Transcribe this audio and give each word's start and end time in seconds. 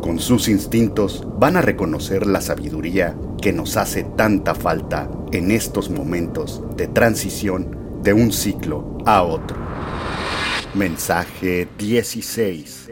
con 0.00 0.18
sus 0.18 0.48
instintos 0.48 1.26
van 1.38 1.56
a 1.56 1.62
reconocer 1.62 2.26
la 2.26 2.40
sabiduría 2.40 3.16
que 3.40 3.52
nos 3.52 3.76
hace 3.76 4.04
tanta 4.04 4.54
falta 4.54 5.10
en 5.32 5.50
estos 5.50 5.90
momentos 5.90 6.62
de 6.76 6.88
transición 6.88 8.00
de 8.02 8.12
un 8.12 8.32
ciclo 8.32 8.98
a 9.04 9.22
otro. 9.22 9.56
Mensaje 10.74 11.68
16. 11.78 12.90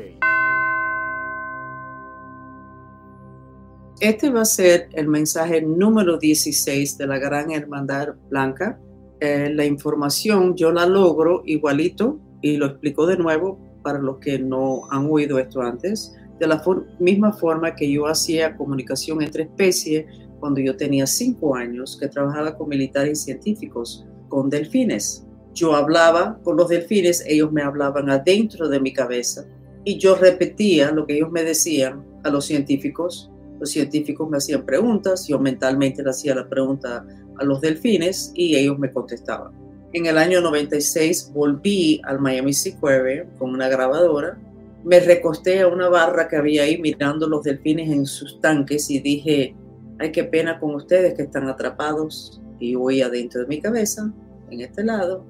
Este 4.00 4.30
va 4.30 4.42
a 4.42 4.44
ser 4.44 4.88
el 4.92 5.08
mensaje 5.08 5.60
número 5.62 6.18
16 6.18 6.98
de 6.98 7.06
la 7.06 7.18
Gran 7.18 7.50
Hermandad 7.50 8.14
Blanca. 8.28 8.78
Eh, 9.20 9.50
la 9.52 9.64
información 9.64 10.54
yo 10.54 10.70
la 10.70 10.86
logro 10.86 11.42
igualito 11.44 12.20
y 12.40 12.56
lo 12.56 12.66
explico 12.66 13.06
de 13.06 13.16
nuevo 13.16 13.58
para 13.82 13.98
los 13.98 14.18
que 14.18 14.38
no 14.38 14.82
han 14.90 15.10
oído 15.10 15.38
esto 15.38 15.62
antes 15.62 16.14
de 16.38 16.46
la 16.46 16.62
misma 16.98 17.32
forma 17.32 17.74
que 17.74 17.90
yo 17.90 18.06
hacía 18.06 18.56
comunicación 18.56 19.22
entre 19.22 19.44
especies 19.44 20.06
cuando 20.40 20.60
yo 20.60 20.76
tenía 20.76 21.06
cinco 21.06 21.56
años, 21.56 21.96
que 22.00 22.08
trabajaba 22.08 22.56
con 22.56 22.68
militares 22.68 23.20
y 23.20 23.24
científicos, 23.24 24.06
con 24.28 24.48
delfines. 24.48 25.26
Yo 25.54 25.74
hablaba 25.74 26.38
con 26.44 26.56
los 26.56 26.68
delfines, 26.68 27.24
ellos 27.26 27.50
me 27.50 27.62
hablaban 27.62 28.08
adentro 28.10 28.68
de 28.68 28.78
mi 28.78 28.92
cabeza 28.92 29.44
y 29.84 29.98
yo 29.98 30.14
repetía 30.14 30.92
lo 30.92 31.06
que 31.06 31.16
ellos 31.16 31.30
me 31.32 31.42
decían 31.42 32.04
a 32.22 32.30
los 32.30 32.44
científicos. 32.44 33.30
Los 33.58 33.70
científicos 33.70 34.28
me 34.28 34.36
hacían 34.36 34.64
preguntas, 34.64 35.26
yo 35.26 35.38
mentalmente 35.40 36.02
le 36.02 36.10
hacía 36.10 36.34
la 36.34 36.48
pregunta 36.48 37.04
a 37.38 37.44
los 37.44 37.60
delfines 37.60 38.30
y 38.34 38.54
ellos 38.54 38.78
me 38.78 38.92
contestaban. 38.92 39.52
En 39.92 40.06
el 40.06 40.18
año 40.18 40.40
96 40.40 41.32
volví 41.34 42.00
al 42.04 42.20
Miami 42.20 42.52
Seaquarium 42.52 43.28
con 43.38 43.50
una 43.50 43.68
grabadora 43.68 44.38
me 44.84 45.00
recosté 45.00 45.60
a 45.60 45.68
una 45.68 45.88
barra 45.88 46.28
que 46.28 46.36
había 46.36 46.62
ahí 46.62 46.80
mirando 46.80 47.28
los 47.28 47.42
delfines 47.42 47.90
en 47.90 48.06
sus 48.06 48.40
tanques 48.40 48.90
y 48.90 49.00
dije, 49.00 49.54
ay, 49.98 50.12
qué 50.12 50.24
pena 50.24 50.58
con 50.58 50.74
ustedes 50.74 51.14
que 51.14 51.22
están 51.22 51.48
atrapados 51.48 52.40
y 52.58 52.74
voy 52.74 53.02
adentro 53.02 53.40
de 53.40 53.46
mi 53.46 53.60
cabeza, 53.60 54.12
en 54.50 54.60
este 54.60 54.84
lado, 54.84 55.24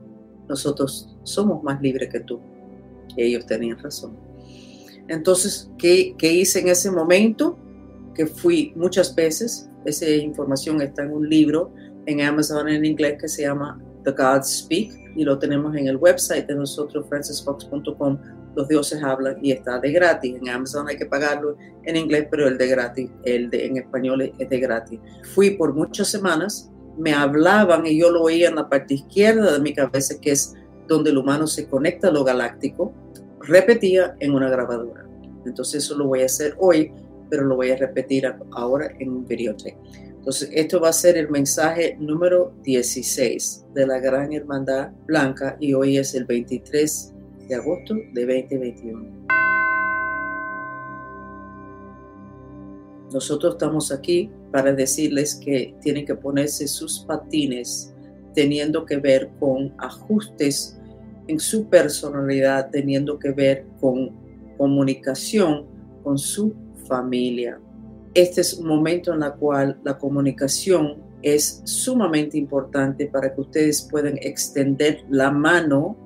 nosotros 0.48 1.16
somos 1.24 1.62
más 1.62 1.80
libres 1.82 2.08
que 2.08 2.20
tú. 2.20 2.40
Y 3.16 3.22
ellos 3.22 3.46
tenían 3.46 3.78
razón. 3.78 4.16
Entonces, 5.08 5.70
¿qué, 5.78 6.14
¿qué 6.18 6.32
hice 6.32 6.60
en 6.60 6.68
ese 6.68 6.90
momento? 6.90 7.58
Que 8.14 8.26
fui 8.26 8.72
muchas 8.76 9.14
veces, 9.14 9.70
esa 9.84 10.08
información 10.08 10.80
está 10.82 11.02
en 11.04 11.12
un 11.12 11.28
libro 11.28 11.72
en 12.06 12.20
Amazon 12.20 12.68
en 12.68 12.84
inglés 12.84 13.16
que 13.20 13.28
se 13.28 13.42
llama 13.42 13.80
The 14.04 14.12
Gods 14.12 14.60
Speak 14.60 14.92
y 15.16 15.24
lo 15.24 15.38
tenemos 15.38 15.76
en 15.76 15.88
el 15.88 15.96
website 15.96 16.46
de 16.46 16.54
nosotros, 16.54 17.06
francisfox.com 17.08 18.18
los 18.58 18.66
dioses 18.66 19.00
hablan 19.04 19.36
y 19.40 19.52
está 19.52 19.78
de 19.78 19.92
gratis. 19.92 20.34
En 20.34 20.48
Amazon 20.48 20.88
hay 20.88 20.96
que 20.96 21.06
pagarlo 21.06 21.56
en 21.84 21.94
inglés, 21.94 22.26
pero 22.28 22.48
el 22.48 22.58
de 22.58 22.66
gratis, 22.66 23.08
el 23.22 23.50
de 23.50 23.66
en 23.66 23.76
español 23.76 24.32
es 24.36 24.48
de 24.48 24.58
gratis. 24.58 24.98
Fui 25.32 25.50
por 25.50 25.74
muchas 25.74 26.08
semanas, 26.08 26.68
me 26.98 27.14
hablaban 27.14 27.86
y 27.86 27.96
yo 27.96 28.10
lo 28.10 28.22
oía 28.22 28.48
en 28.48 28.56
la 28.56 28.68
parte 28.68 28.94
izquierda 28.94 29.52
de 29.52 29.60
mi 29.60 29.72
cabeza, 29.72 30.20
que 30.20 30.32
es 30.32 30.54
donde 30.88 31.10
el 31.10 31.18
humano 31.18 31.46
se 31.46 31.68
conecta 31.68 32.08
a 32.08 32.10
lo 32.10 32.24
galáctico, 32.24 32.92
repetía 33.42 34.16
en 34.18 34.34
una 34.34 34.50
grabadora. 34.50 35.06
Entonces 35.46 35.84
eso 35.84 35.96
lo 35.96 36.08
voy 36.08 36.22
a 36.22 36.26
hacer 36.26 36.56
hoy, 36.58 36.92
pero 37.30 37.44
lo 37.44 37.54
voy 37.54 37.70
a 37.70 37.76
repetir 37.76 38.26
ahora 38.50 38.90
en 38.98 39.08
un 39.10 39.24
videotape. 39.24 39.78
Entonces, 40.16 40.50
esto 40.52 40.80
va 40.80 40.88
a 40.88 40.92
ser 40.92 41.16
el 41.16 41.30
mensaje 41.30 41.96
número 42.00 42.52
16 42.64 43.66
de 43.72 43.86
la 43.86 44.00
Gran 44.00 44.32
Hermandad 44.32 44.90
Blanca 45.06 45.56
y 45.60 45.74
hoy 45.74 45.96
es 45.96 46.14
el 46.14 46.24
23 46.24 47.14
de 47.48 47.54
agosto 47.54 47.94
de 48.12 48.26
2021. 48.26 49.28
Nosotros 53.12 53.54
estamos 53.54 53.90
aquí 53.90 54.30
para 54.52 54.72
decirles 54.72 55.34
que 55.34 55.74
tienen 55.80 56.04
que 56.04 56.14
ponerse 56.14 56.68
sus 56.68 57.00
patines 57.00 57.94
teniendo 58.34 58.84
que 58.84 58.98
ver 58.98 59.30
con 59.40 59.74
ajustes 59.78 60.78
en 61.26 61.40
su 61.40 61.68
personalidad, 61.68 62.70
teniendo 62.70 63.18
que 63.18 63.32
ver 63.32 63.66
con 63.80 64.10
comunicación 64.56 65.66
con 66.04 66.18
su 66.18 66.54
familia. 66.86 67.58
Este 68.14 68.42
es 68.42 68.54
un 68.54 68.66
momento 68.66 69.14
en 69.14 69.22
el 69.22 69.32
cual 69.32 69.78
la 69.84 69.98
comunicación 69.98 70.96
es 71.22 71.62
sumamente 71.64 72.38
importante 72.38 73.06
para 73.06 73.34
que 73.34 73.40
ustedes 73.40 73.88
puedan 73.90 74.18
extender 74.18 75.04
la 75.10 75.30
mano 75.30 75.96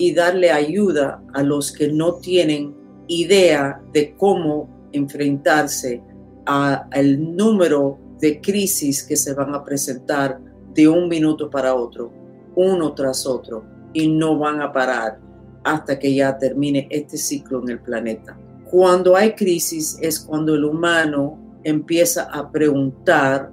y 0.00 0.14
darle 0.14 0.50
ayuda 0.50 1.22
a 1.34 1.42
los 1.42 1.70
que 1.70 1.92
no 1.92 2.14
tienen 2.14 2.74
idea 3.06 3.82
de 3.92 4.16
cómo 4.16 4.88
enfrentarse 4.92 6.02
al 6.46 7.36
número 7.36 7.98
de 8.18 8.40
crisis 8.40 9.02
que 9.02 9.14
se 9.14 9.34
van 9.34 9.54
a 9.54 9.62
presentar 9.62 10.40
de 10.72 10.88
un 10.88 11.06
minuto 11.06 11.50
para 11.50 11.74
otro, 11.74 12.10
uno 12.56 12.94
tras 12.94 13.26
otro, 13.26 13.62
y 13.92 14.08
no 14.08 14.38
van 14.38 14.62
a 14.62 14.72
parar 14.72 15.20
hasta 15.64 15.98
que 15.98 16.14
ya 16.14 16.38
termine 16.38 16.88
este 16.90 17.18
ciclo 17.18 17.60
en 17.62 17.68
el 17.68 17.80
planeta. 17.80 18.38
Cuando 18.70 19.14
hay 19.14 19.34
crisis 19.34 19.98
es 20.00 20.18
cuando 20.18 20.54
el 20.54 20.64
humano 20.64 21.38
empieza 21.62 22.22
a 22.22 22.50
preguntar 22.50 23.52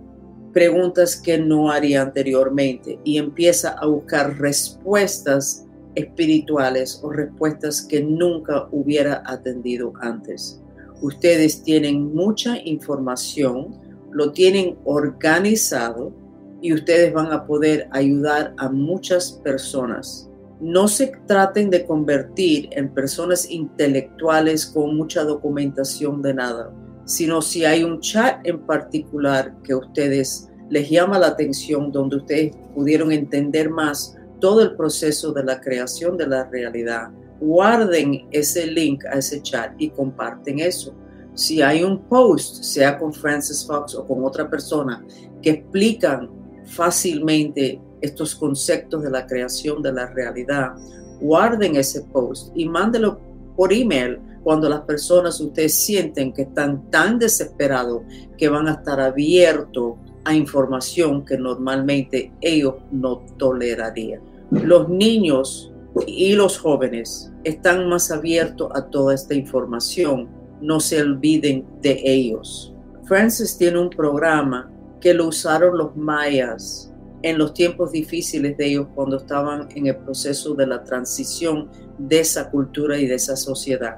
preguntas 0.54 1.18
que 1.18 1.38
no 1.38 1.70
haría 1.70 2.04
anteriormente 2.04 3.00
y 3.04 3.18
empieza 3.18 3.72
a 3.72 3.86
buscar 3.86 4.38
respuestas 4.40 5.67
espirituales 5.98 7.00
o 7.04 7.10
respuestas 7.10 7.82
que 7.82 8.04
nunca 8.04 8.68
hubiera 8.72 9.24
atendido 9.26 9.94
antes. 10.00 10.62
Ustedes 11.02 11.64
tienen 11.64 12.14
mucha 12.14 12.58
información, 12.64 13.76
lo 14.12 14.32
tienen 14.32 14.78
organizado 14.86 16.14
y 16.62 16.74
ustedes 16.74 17.12
van 17.14 17.32
a 17.32 17.46
poder 17.46 17.88
ayudar 17.92 18.54
a 18.58 18.70
muchas 18.70 19.32
personas. 19.44 20.30
No 20.60 20.88
se 20.88 21.12
traten 21.28 21.70
de 21.70 21.86
convertir 21.86 22.70
en 22.72 22.94
personas 22.94 23.50
intelectuales 23.50 24.66
con 24.68 24.96
mucha 24.98 25.24
documentación 25.24 26.22
de 26.22 26.34
nada, 26.34 26.72
sino 27.06 27.42
si 27.42 27.66
hay 27.66 27.84
un 27.84 28.00
chat 28.02 28.46
en 28.46 28.60
particular 28.60 29.56
que 29.64 29.74
ustedes 29.74 30.50
les 30.70 30.90
llama 30.90 31.18
la 31.18 31.28
atención, 31.28 31.92
donde 31.92 32.18
ustedes 32.18 32.56
pudieron 32.76 33.12
entender 33.12 33.70
más 33.70 34.17
todo 34.40 34.62
el 34.62 34.76
proceso 34.76 35.32
de 35.32 35.44
la 35.44 35.60
creación 35.60 36.18
de 36.18 36.28
la 36.28 36.46
realidad. 36.46 37.10
Guarden 37.40 38.28
ese 38.32 38.68
link 38.68 39.06
a 39.06 39.20
ese 39.20 39.42
chat 39.42 39.74
y 39.78 39.90
comparten 39.90 40.60
eso. 40.60 40.94
Si 41.34 41.62
hay 41.62 41.84
un 41.84 42.04
post, 42.08 42.64
sea 42.64 42.98
con 42.98 43.14
Francis 43.14 43.66
Fox 43.66 43.94
o 43.96 44.06
con 44.06 44.24
otra 44.26 44.50
persona, 44.50 45.06
que 45.42 45.52
explican 45.52 46.30
fácilmente 46.66 47.80
estos 48.02 48.36
conceptos 48.36 49.04
de 49.04 49.12
la 49.12 49.26
creación 49.26 49.82
de 49.82 49.94
la 49.94 50.08
realidad, 50.08 50.74
guarden 51.22 51.76
ese 51.76 52.02
post 52.02 52.52
y 52.56 52.68
mándelo 52.68 53.20
por 53.56 53.74
email 53.74 54.20
cuando 54.44 54.70
las 54.70 54.82
personas 54.82 55.40
ustedes 55.42 55.74
sienten 55.74 56.32
que 56.32 56.44
están 56.44 56.90
tan 56.90 57.20
desesperados 57.20 58.04
que 58.38 58.48
van 58.50 58.68
a 58.68 58.74
estar 58.74 59.00
abiertos 59.00 59.96
a 60.28 60.36
información 60.36 61.24
que 61.24 61.38
normalmente 61.38 62.34
ellos 62.42 62.76
no 62.92 63.20
tolerarían. 63.38 64.22
Los 64.52 64.90
niños 64.90 65.72
y 66.06 66.34
los 66.34 66.60
jóvenes 66.60 67.32
están 67.46 67.88
más 67.88 68.12
abiertos 68.12 68.70
a 68.76 68.90
toda 68.90 69.16
esta 69.16 69.34
información. 69.34 70.28
No 70.60 70.82
se 70.82 71.02
olviden 71.02 71.66
de 71.82 72.02
ellos. 72.04 72.74
Francis 73.06 73.58
tiene 73.58 73.80
un 73.80 73.90
programa 73.90 74.70
que 75.00 75.14
lo 75.14 75.28
usaron 75.28 75.78
los 75.78 75.96
mayas 75.96 76.94
en 77.22 77.38
los 77.38 77.54
tiempos 77.54 77.94
difíciles 77.94 78.58
de 78.58 78.66
ellos 78.66 78.88
cuando 78.96 79.16
estaban 79.16 79.70
en 79.76 79.88
el 79.88 79.96
proceso 79.96 80.54
de 80.56 80.68
la 80.68 80.84
transición 80.84 81.70
de 81.98 82.20
esa 82.20 82.52
cultura 82.52 83.00
y 83.00 83.08
de 83.08 83.16
esa 83.16 83.38
sociedad. 83.38 83.98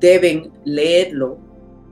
Deben 0.00 0.52
leerlo, 0.66 1.38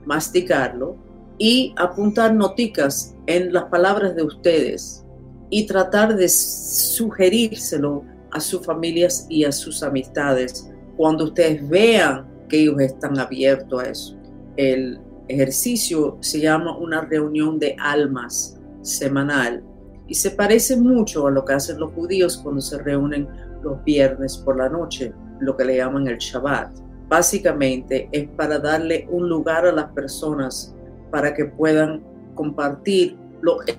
masticarlo 0.05 1.03
y 1.37 1.73
apuntar 1.77 2.33
noticas 2.33 3.15
en 3.27 3.51
las 3.53 3.65
palabras 3.65 4.15
de 4.15 4.23
ustedes 4.23 5.05
y 5.49 5.65
tratar 5.65 6.15
de 6.15 6.27
sugerírselo 6.29 8.03
a 8.31 8.39
sus 8.39 8.65
familias 8.65 9.25
y 9.29 9.45
a 9.45 9.51
sus 9.51 9.83
amistades 9.83 10.69
cuando 10.97 11.25
ustedes 11.25 11.67
vean 11.67 12.27
que 12.49 12.61
ellos 12.61 12.79
están 12.81 13.17
abiertos 13.19 13.81
a 13.81 13.89
eso. 13.89 14.17
El 14.57 14.99
ejercicio 15.27 16.17
se 16.21 16.39
llama 16.39 16.77
una 16.77 17.01
reunión 17.01 17.59
de 17.59 17.75
almas 17.79 18.59
semanal 18.81 19.63
y 20.07 20.13
se 20.13 20.31
parece 20.31 20.77
mucho 20.77 21.27
a 21.27 21.31
lo 21.31 21.43
que 21.43 21.53
hacen 21.53 21.79
los 21.79 21.91
judíos 21.93 22.37
cuando 22.37 22.61
se 22.61 22.77
reúnen 22.77 23.27
los 23.63 23.83
viernes 23.83 24.37
por 24.37 24.57
la 24.57 24.69
noche, 24.69 25.13
lo 25.39 25.57
que 25.57 25.65
le 25.65 25.77
llaman 25.77 26.07
el 26.07 26.17
Shabbat. 26.17 26.77
Básicamente 27.07 28.07
es 28.11 28.27
para 28.29 28.59
darle 28.59 29.07
un 29.09 29.27
lugar 29.27 29.65
a 29.65 29.71
las 29.71 29.91
personas 29.91 30.74
para 31.15 31.33
que 31.33 31.45
puedan 31.45 32.03
compartir 32.33 33.15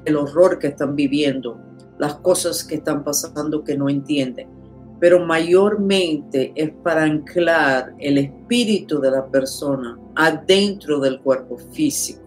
el 0.06 0.17
horror 0.17 0.59
que 0.59 0.69
están 0.69 0.97
viviendo, 0.97 1.61
las 1.99 2.15
cosas 2.15 2.65
que 2.65 2.77
están 2.77 3.05
pasando 3.05 3.62
que 3.62 3.77
no 3.77 3.91
entienden. 3.91 4.49
Pero 5.00 5.27
mayormente 5.27 6.55
es 6.55 6.71
para 6.83 7.03
anclar 7.03 7.93
el 7.99 8.17
espíritu 8.17 9.03
de 9.03 9.11
la 9.11 9.27
persona 9.27 9.99
adentro 10.15 10.99
del 10.99 11.21
cuerpo 11.21 11.59
físico. 11.59 12.23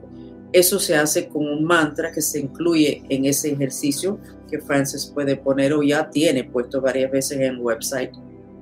Eso 0.53 0.77
se 0.77 0.95
hace 0.95 1.27
con 1.27 1.43
un 1.43 1.63
mantra 1.63 2.11
que 2.11 2.21
se 2.21 2.41
incluye 2.41 3.01
en 3.09 3.25
ese 3.25 3.51
ejercicio 3.51 4.19
que 4.47 4.59
Francis 4.59 5.07
puede 5.07 5.37
poner 5.37 5.73
o 5.73 5.81
ya 5.81 6.07
tiene 6.07 6.43
puesto 6.43 6.81
varias 6.81 7.09
veces 7.09 7.39
en 7.39 7.45
el 7.45 7.57
website. 7.57 8.11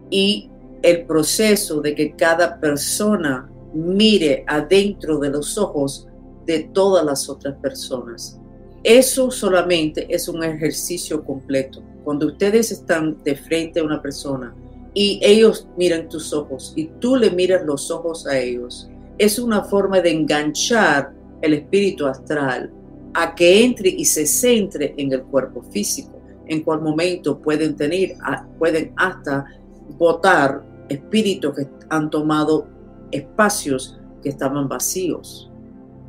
Y 0.09 0.49
el 0.81 1.05
proceso 1.05 1.81
de 1.81 1.93
que 1.93 2.15
cada 2.15 2.57
persona 2.57 3.49
mire 3.73 4.45
adentro 4.47 5.19
de 5.19 5.29
los 5.29 5.57
ojos 5.57 6.07
de 6.47 6.69
todas 6.73 7.05
las 7.05 7.29
otras 7.29 7.55
personas. 7.57 8.39
Eso 8.83 9.29
solamente 9.29 10.07
es 10.09 10.27
un 10.27 10.43
ejercicio 10.43 11.23
completo. 11.23 11.83
Cuando 12.03 12.27
ustedes 12.27 12.71
están 12.71 13.21
de 13.23 13.35
frente 13.35 13.79
a 13.79 13.83
una 13.83 14.01
persona 14.01 14.55
y 14.93 15.19
ellos 15.21 15.67
miran 15.77 16.07
tus 16.07 16.33
ojos 16.33 16.73
y 16.75 16.85
tú 16.99 17.17
le 17.17 17.29
miras 17.29 17.65
los 17.65 17.91
ojos 17.91 18.25
a 18.25 18.39
ellos, 18.39 18.89
es 19.17 19.37
una 19.39 19.63
forma 19.63 19.99
de 19.99 20.11
enganchar 20.11 21.13
el 21.41 21.53
espíritu 21.53 22.05
astral 22.05 22.71
a 23.13 23.35
que 23.35 23.63
entre 23.63 23.89
y 23.89 24.05
se 24.05 24.25
centre 24.25 24.93
en 24.97 25.11
el 25.11 25.23
cuerpo 25.23 25.61
físico. 25.63 26.13
En 26.47 26.63
cual 26.63 26.81
momento 26.81 27.39
pueden 27.39 27.75
tener, 27.75 28.15
pueden 28.57 28.93
hasta 28.95 29.45
votar 29.97 30.63
espíritus 30.87 31.55
que 31.55 31.67
han 31.89 32.09
tomado 32.09 32.67
espacios 33.11 33.99
que 34.23 34.29
estaban 34.29 34.69
vacíos. 34.69 35.46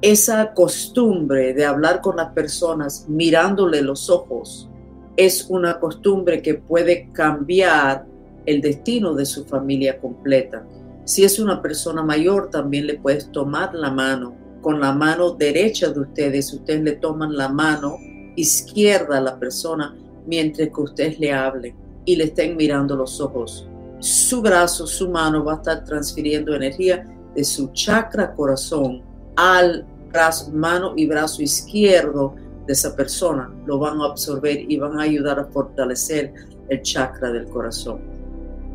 Esa 0.00 0.54
costumbre 0.54 1.54
de 1.54 1.64
hablar 1.64 2.00
con 2.00 2.16
las 2.16 2.32
personas 2.32 3.06
mirándole 3.08 3.82
los 3.82 4.08
ojos 4.08 4.68
es 5.16 5.46
una 5.48 5.80
costumbre 5.80 6.40
que 6.40 6.54
puede 6.54 7.10
cambiar 7.12 8.06
el 8.46 8.60
destino 8.60 9.14
de 9.14 9.26
su 9.26 9.44
familia 9.44 9.98
completa. 9.98 10.64
Si 11.04 11.24
es 11.24 11.40
una 11.40 11.60
persona 11.60 12.04
mayor, 12.04 12.48
también 12.48 12.86
le 12.86 12.94
puedes 12.94 13.32
tomar 13.32 13.74
la 13.74 13.90
mano 13.90 14.36
con 14.60 14.80
la 14.80 14.92
mano 14.92 15.32
derecha 15.32 15.88
de 15.88 16.00
ustedes, 16.00 16.52
ustedes 16.52 16.82
le 16.82 16.92
toman 16.92 17.36
la 17.36 17.48
mano 17.48 17.96
izquierda 18.36 19.18
a 19.18 19.20
la 19.20 19.38
persona 19.38 19.96
mientras 20.26 20.68
que 20.68 20.80
ustedes 20.80 21.18
le 21.18 21.32
hablen 21.32 21.74
y 22.04 22.14
le 22.14 22.24
estén 22.24 22.56
mirando 22.56 22.94
los 22.94 23.20
ojos. 23.20 23.68
Su 23.98 24.42
brazo, 24.42 24.86
su 24.86 25.10
mano 25.10 25.44
va 25.44 25.54
a 25.54 25.56
estar 25.56 25.84
transfiriendo 25.84 26.54
energía 26.54 27.04
de 27.34 27.42
su 27.42 27.72
chakra 27.72 28.32
corazón 28.34 29.02
al 29.38 29.86
brazo, 30.12 30.52
mano 30.52 30.92
y 30.96 31.06
brazo 31.06 31.42
izquierdo 31.42 32.34
de 32.66 32.72
esa 32.74 32.94
persona. 32.94 33.50
Lo 33.66 33.78
van 33.78 34.00
a 34.00 34.06
absorber 34.06 34.70
y 34.70 34.76
van 34.76 34.98
a 34.98 35.04
ayudar 35.04 35.40
a 35.40 35.46
fortalecer 35.46 36.34
el 36.68 36.82
chakra 36.82 37.32
del 37.32 37.46
corazón. 37.46 38.00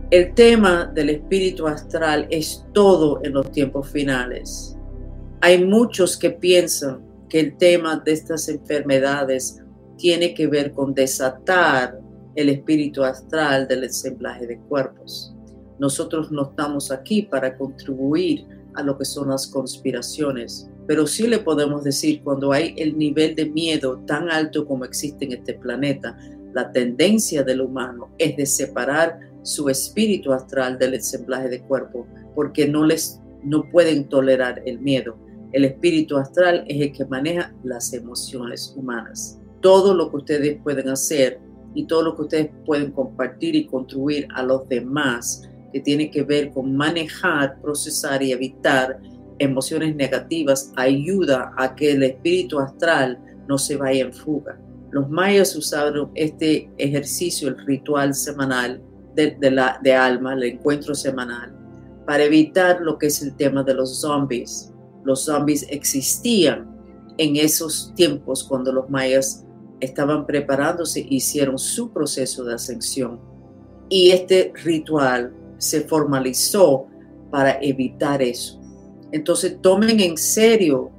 El 0.10 0.34
tema 0.34 0.92
del 0.94 1.12
espíritu 1.12 1.68
astral 1.68 2.28
es 2.30 2.66
todo 2.74 3.20
en 3.24 3.34
los 3.34 3.52
tiempos 3.52 3.90
finales 3.90 4.74
hay 5.44 5.62
muchos 5.66 6.16
que 6.16 6.30
piensan 6.30 7.02
que 7.28 7.38
el 7.42 7.58
tema 7.58 7.98
de 7.98 8.14
estas 8.14 8.48
enfermedades 8.48 9.62
tiene 9.98 10.34
que 10.34 10.48
ver 10.48 10.72
con 10.72 10.94
desatar 10.94 12.00
el 12.34 12.48
espíritu 12.48 13.04
astral 13.04 13.68
del 13.68 13.84
ensamblaje 13.84 14.48
de 14.48 14.58
cuerpos. 14.70 15.36
Nosotros 15.80 16.32
no 16.32 16.44
estamos 16.44 16.92
aquí 16.92 17.24
para 17.24 17.58
contribuir 17.58 18.46
a 18.76 18.84
lo 18.84 18.98
que 18.98 19.06
son 19.06 19.30
las 19.30 19.48
conspiraciones, 19.48 20.70
pero 20.88 21.08
sí 21.08 21.28
le 21.28 21.40
podemos 21.40 21.84
decir 21.84 22.22
cuando 22.24 22.52
hay 22.52 22.74
el 22.78 22.98
nivel 22.98 23.36
de 23.36 23.46
miedo 23.46 24.00
tan 24.06 24.30
alto 24.30 24.66
como 24.66 24.86
existe 24.86 25.26
en 25.26 25.34
este 25.34 25.54
planeta, 25.54 26.18
la 26.54 26.72
tendencia 26.72 27.44
del 27.44 27.62
humano 27.62 28.10
es 28.18 28.38
de 28.38 28.46
separar 28.46 29.20
su 29.42 29.70
espíritu 29.70 30.32
astral 30.32 30.78
del 30.78 30.94
ensamblaje 30.94 31.50
de 31.50 31.62
cuerpo 31.62 32.08
porque 32.36 32.68
no 32.68 32.86
les 32.86 33.20
no 33.44 33.70
pueden 33.70 34.08
tolerar 34.08 34.62
el 34.66 34.80
miedo. 34.80 35.18
El 35.52 35.66
espíritu 35.66 36.18
astral 36.18 36.64
es 36.68 36.82
el 36.82 36.94
que 36.94 37.06
maneja 37.06 37.54
las 37.64 37.94
emociones 37.94 38.74
humanas. 38.76 39.40
Todo 39.62 39.94
lo 39.94 40.10
que 40.10 40.18
ustedes 40.18 40.62
pueden 40.64 40.90
hacer 40.90 41.40
y 41.76 41.86
todo 41.86 42.04
lo 42.04 42.16
que 42.16 42.22
ustedes 42.24 42.50
pueden 42.66 42.92
compartir 42.92 43.56
y 43.56 43.66
contribuir 43.66 44.28
a 44.34 44.44
los 44.44 44.68
demás 44.70 45.50
que 45.74 45.82
tiene 45.82 46.10
que 46.10 46.24
ver 46.24 46.52
con 46.52 46.76
manejar, 46.76 47.60
procesar 47.62 48.22
y 48.24 48.32
evitar 48.32 49.00
emociones 49.40 49.96
negativas 49.96 50.72
ayuda 50.78 51.52
a 51.58 51.76
que 51.76 51.92
el 51.92 52.04
espíritu 52.04 52.60
astral 52.60 53.20
no 53.48 53.58
se 53.58 53.76
vaya 53.76 54.06
en 54.06 54.14
fuga. 54.14 54.58
Los 54.92 55.10
mayas 55.10 55.56
usaron 55.56 56.12
este 56.14 56.70
ejercicio, 56.78 57.50
el 57.50 57.58
ritual 57.66 58.14
semanal 58.14 58.82
de, 59.16 59.36
la, 59.52 59.80
de 59.84 59.94
alma, 59.94 60.34
el 60.34 60.44
encuentro 60.44 60.94
semanal, 60.94 61.54
para 62.06 62.24
evitar 62.24 62.80
lo 62.82 62.98
que 62.98 63.08
es 63.08 63.22
el 63.24 63.36
tema 63.36 63.64
de 63.64 63.74
los 63.74 64.00
zombies 64.02 64.74
los 65.04 65.26
zombies 65.26 65.66
existían 65.70 66.70
en 67.18 67.36
esos 67.36 67.94
tiempos 67.96 68.44
cuando 68.44 68.72
los 68.72 68.90
mayas 68.90 69.46
estaban 69.80 70.26
preparándose, 70.26 71.06
hicieron 71.10 71.58
su 71.60 71.92
proceso 71.92 72.44
de 72.44 72.54
ascensión. 72.56 73.20
Y 73.90 74.12
este 74.12 74.54
ritual 74.64 75.34
se 75.64 75.82
formalizó 75.82 76.88
para 77.32 77.58
evitar 77.62 78.22
eso. 78.22 78.60
Entonces 79.12 79.58
tomen 79.62 80.00
en 80.00 80.18
serio 80.18 80.92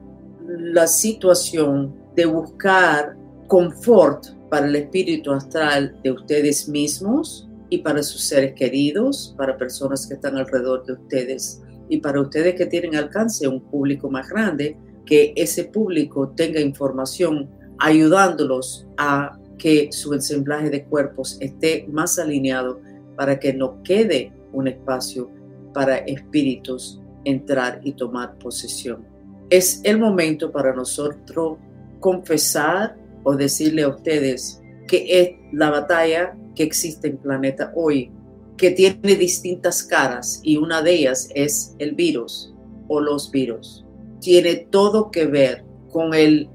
la 0.47 0.87
situación 0.87 1.95
de 2.15 2.27
buscar 2.27 3.17
confort 3.47 4.27
para 4.49 4.67
el 4.67 4.77
espíritu 4.77 5.33
astral 5.33 5.97
de 6.03 6.13
ustedes 6.13 6.69
mismos 6.69 7.49
y 7.71 7.79
para 7.79 8.03
sus 8.03 8.23
seres 8.23 8.55
queridos, 8.55 9.35
para 9.37 9.57
personas 9.57 10.07
que 10.07 10.15
están 10.15 10.37
alrededor 10.37 10.85
de 10.87 10.93
ustedes 10.95 11.61
y 11.89 11.99
para 11.99 12.21
ustedes 12.21 12.55
que 12.55 12.67
tienen 12.67 12.95
alcance 12.95 13.49
un 13.49 13.61
público 13.61 14.11
más 14.11 14.29
grande, 14.29 14.77
que 15.07 15.33
ese 15.37 15.65
público 15.65 16.33
tenga 16.37 16.61
información 16.61 17.51
ayudándolos 17.79 18.87
a 18.97 19.39
que 19.59 19.89
su 19.93 20.15
ensamblaje 20.15 20.71
de 20.71 20.85
cuerpos 20.85 21.37
esté 21.41 21.87
más 21.91 22.19
alineado 22.19 22.81
para 23.17 23.39
que 23.39 23.53
no 23.53 23.83
quede 23.83 24.33
un 24.55 24.69
espacio 24.69 25.31
para 25.73 25.99
espíritus 25.99 27.01
entrar 27.25 27.81
y 27.83 27.93
tomar 27.93 28.39
posesión. 28.39 29.07
Es 29.51 29.81
el 29.85 29.99
momento 29.99 30.51
para 30.51 30.75
nosotros 30.75 31.59
confesar 32.01 32.97
o 33.23 33.35
decirle 33.35 33.83
a 33.83 33.89
ustedes 33.89 34.63
que 34.87 35.21
es 35.21 35.31
la 35.53 35.71
batalla 35.71 36.37
que 36.55 36.63
existe 36.63 37.09
en 37.09 37.19
planeta 37.19 37.73
hoy 37.75 38.11
que 38.57 38.71
tiene 38.71 39.17
distintas 39.17 39.83
caras 39.83 40.41
y 40.43 40.57
una 40.57 40.81
de 40.81 40.95
ellas 40.95 41.29
es 41.35 41.75
el 41.79 41.95
virus 41.95 42.55
o 42.89 43.01
los 43.01 43.31
virus. 43.31 43.85
Tiene 44.21 44.55
todo 44.71 45.11
que 45.11 45.27
ver 45.27 45.65
con 45.91 46.15
el 46.15 46.49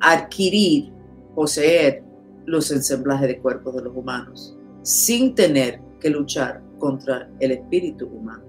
adquirir, 0.00 0.92
poseer 1.34 2.04
los 2.46 2.70
ensamblajes 2.70 3.28
de 3.28 3.38
cuerpos 3.38 3.74
de 3.74 3.82
los 3.82 3.96
humanos 3.96 4.56
sin 4.82 5.34
tener 5.34 5.80
que 6.00 6.10
luchar 6.10 6.62
contra 6.80 7.30
el 7.38 7.52
espíritu 7.52 8.08
humano. 8.08 8.42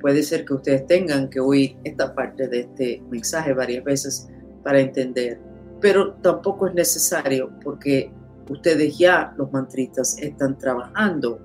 Puede 0.00 0.24
ser 0.24 0.44
que 0.44 0.54
ustedes 0.54 0.86
tengan 0.88 1.30
que 1.30 1.38
oír 1.38 1.76
esta 1.84 2.12
parte 2.12 2.48
de 2.48 2.60
este 2.60 3.02
mensaje 3.10 3.52
varias 3.52 3.84
veces 3.84 4.28
para 4.64 4.80
entender, 4.80 5.40
pero 5.80 6.14
tampoco 6.14 6.66
es 6.66 6.74
necesario 6.74 7.50
porque 7.62 8.10
ustedes 8.50 8.98
ya, 8.98 9.32
los 9.36 9.52
mantristas, 9.52 10.18
están 10.18 10.58
trabajando 10.58 11.38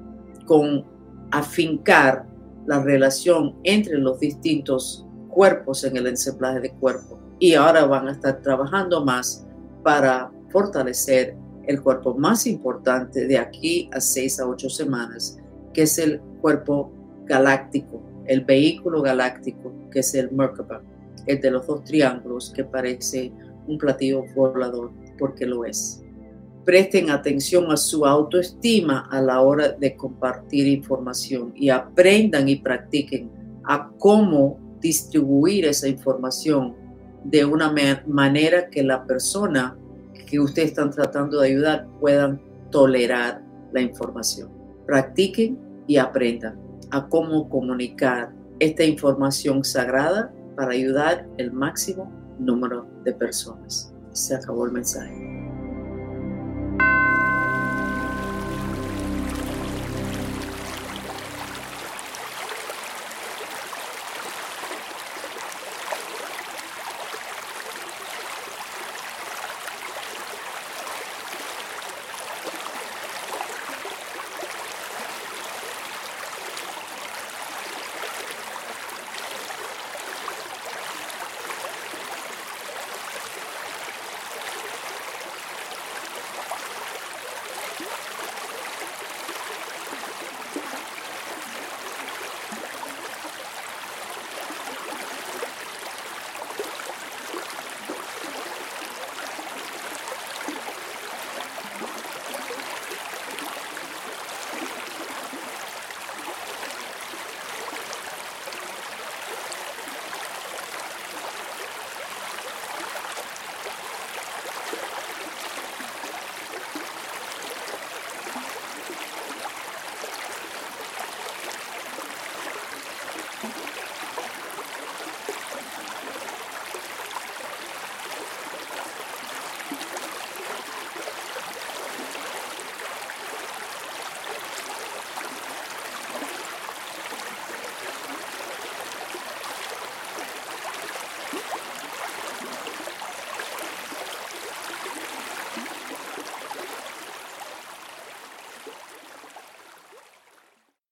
con 0.48 0.86
afincar 1.32 2.26
la 2.66 2.82
relación 2.82 3.56
entre 3.64 3.98
los 3.98 4.20
distintos 4.20 5.06
cuerpos 5.30 5.84
en 5.84 5.98
el 5.98 6.08
ensamblaje 6.08 6.62
de 6.62 6.72
cuerpo. 6.74 7.20
Y 7.40 7.56
ahora 7.56 7.86
van 7.86 8.08
a 8.08 8.12
estar 8.12 8.42
trabajando 8.42 9.04
más 9.04 9.46
para 9.84 10.32
fortalecer 10.50 11.36
el 11.68 11.82
cuerpo 11.82 12.14
más 12.14 12.46
importante 12.46 13.26
de 13.26 13.38
aquí 13.38 13.90
a 13.94 14.00
seis 14.00 14.40
a 14.40 14.48
ocho 14.48 14.70
semanas, 14.70 15.38
que 15.74 15.84
es 15.84 15.98
el 15.98 16.20
cuerpo 16.42 16.92
galáctico, 17.26 18.02
el 18.26 18.42
vehículo 18.42 19.02
galáctico, 19.02 19.74
que 19.92 20.00
es 20.00 20.14
el 20.16 20.32
Merkaba, 20.32 20.82
el 21.28 21.40
de 21.42 21.52
los 21.52 21.68
dos 21.68 21.84
triángulos 21.84 22.52
que 22.56 22.64
parece 22.64 23.32
un 23.68 23.78
platillo 23.78 24.24
volador, 24.36 24.92
porque 25.18 25.46
lo 25.46 25.66
es 25.66 26.04
presten 26.66 27.10
atención 27.10 27.72
a 27.72 27.78
su 27.78 28.06
autoestima 28.06 29.08
a 29.12 29.22
la 29.22 29.42
hora 29.42 29.70
de 29.70 29.96
compartir 29.96 30.68
información 30.68 31.52
y 31.56 31.70
aprendan 31.70 32.48
y 32.48 32.56
practiquen 32.58 33.30
a 33.66 33.90
cómo 33.98 34.60
distribuir 34.80 35.66
esa 35.66 35.88
información 35.88 36.76
de 37.24 37.46
una 37.46 37.74
manera 38.08 38.70
que 38.70 38.84
la 38.84 39.06
persona 39.06 39.78
que 40.28 40.40
ustedes 40.40 40.70
están 40.70 40.92
tratando 40.92 41.40
de 41.40 41.50
ayudar 41.50 41.88
puedan 42.00 42.42
tolerar 42.70 43.42
la 43.72 43.82
información. 43.82 44.53
Practiquen 44.86 45.60
y 45.88 45.98
aprendan 45.98 46.60
a 46.92 47.08
cómo 47.08 47.50
comunicar 47.50 48.34
esta 48.60 48.84
información 48.84 49.64
sagrada 49.64 50.32
para 50.56 50.72
ayudar 50.72 51.28
el 51.38 51.52
máximo 51.52 52.12
número 52.40 52.88
de 53.04 53.14
personas. 53.14 53.94
Se 54.12 54.36
acabó 54.36 54.66
el 54.66 54.72
mensaje. 54.72 55.43